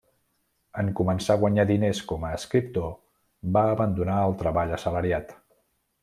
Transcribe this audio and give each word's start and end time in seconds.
En 0.83 0.87
començar 0.99 1.35
a 1.35 1.41
guanyar 1.43 1.65
diners 1.71 2.01
com 2.11 2.25
a 2.29 2.33
escriptor, 2.39 2.89
va 3.59 3.65
abandonar 3.77 4.15
el 4.31 4.37
treball 4.45 4.73
assalariat. 4.79 5.37